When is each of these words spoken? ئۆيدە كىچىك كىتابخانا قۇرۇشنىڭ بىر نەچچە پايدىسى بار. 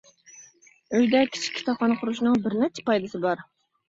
ئۆيدە 0.95 1.19
كىچىك 1.35 1.53
كىتابخانا 1.59 1.97
قۇرۇشنىڭ 1.99 2.39
بىر 2.47 2.57
نەچچە 2.63 2.85
پايدىسى 2.89 3.23
بار. 3.27 3.45